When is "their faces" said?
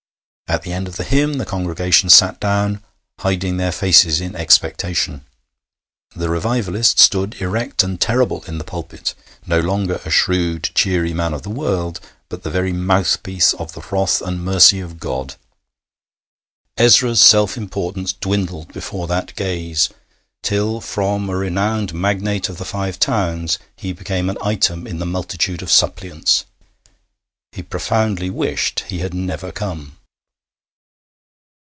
3.55-4.19